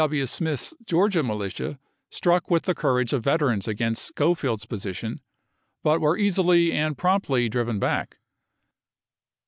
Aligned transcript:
Gr. 0.01 0.05
W. 0.07 0.25
Smith's 0.25 0.73
Georgia 0.83 1.21
militia 1.21 1.77
struck 2.09 2.49
with 2.49 2.63
the 2.63 2.73
courage 2.73 3.13
of 3.13 3.23
veterans 3.23 3.67
against 3.67 4.01
Schofield's 4.03 4.65
position, 4.65 5.21
but 5.83 6.01
were 6.01 6.17
easily 6.17 6.71
and 6.73 6.97
promptly 6.97 7.47
driven 7.47 7.77
back. 7.77 8.17